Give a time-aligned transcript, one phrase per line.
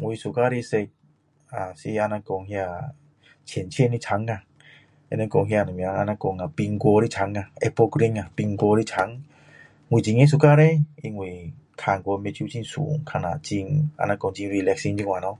[0.00, 0.76] 我喜欢的颜色
[1.76, 2.34] 是那个
[3.44, 4.26] 浅色的青
[5.08, 5.54] 他们讲是
[6.56, 7.20] 苹果的青
[7.60, 9.24] Apple green 苹果的青
[9.88, 15.38] 我为什么会喜欢呢因为看过去眼睛很顺看了很 relaxing 这样咯